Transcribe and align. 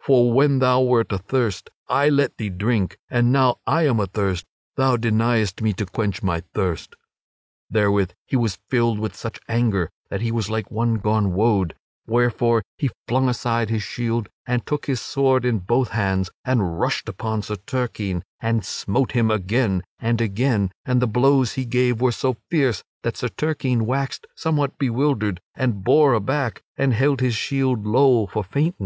For 0.00 0.32
when 0.32 0.58
thou 0.58 0.80
wert 0.82 1.12
athirst, 1.12 1.70
I 1.86 2.08
let 2.08 2.38
thee 2.38 2.48
drink; 2.50 2.98
and 3.08 3.30
now 3.30 3.58
that 3.64 3.70
I 3.72 3.86
am 3.86 4.00
athirst, 4.00 4.44
thou 4.74 4.96
deniest 4.96 5.62
me 5.62 5.72
to 5.74 5.86
quench 5.86 6.24
my 6.24 6.40
thirst." 6.54 6.96
Therewith 7.70 8.10
he 8.26 8.34
was 8.34 8.58
filled 8.68 8.98
with 8.98 9.14
such 9.14 9.38
anger 9.48 9.90
that 10.10 10.22
he 10.22 10.32
was 10.32 10.50
like 10.50 10.72
one 10.72 10.96
gone 10.96 11.34
wode; 11.34 11.76
wherefore 12.04 12.64
he 12.76 12.90
flung 13.06 13.28
aside 13.28 13.70
his 13.70 13.84
shield 13.84 14.28
and 14.44 14.66
took 14.66 14.86
his 14.86 15.00
sword 15.00 15.44
in 15.44 15.60
both 15.60 15.90
hands 15.90 16.30
and 16.44 16.80
rushed 16.80 17.08
upon 17.08 17.42
Sir 17.42 17.54
Turquine 17.54 18.24
and 18.40 18.64
smote 18.64 19.12
him 19.12 19.30
again 19.30 19.84
and 20.00 20.20
again; 20.20 20.72
and 20.84 21.00
the 21.00 21.06
blows 21.06 21.52
he 21.52 21.64
gave 21.64 22.00
were 22.00 22.10
so 22.10 22.38
fierce 22.50 22.82
that 23.04 23.16
Sir 23.16 23.28
Turquine 23.28 23.86
waxed 23.86 24.26
somewhat 24.34 24.78
bewildered 24.78 25.40
and 25.54 25.84
bore 25.84 26.12
aback, 26.12 26.64
and 26.76 26.92
held 26.92 27.20
his 27.20 27.36
shield 27.36 27.86
low 27.86 28.26
for 28.26 28.42
faintness. 28.42 28.84